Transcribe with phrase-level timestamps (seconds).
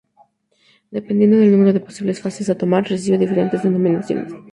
[0.91, 4.33] Dependiendo del número de posibles fases a tomar, recibe diferentes denominaciones.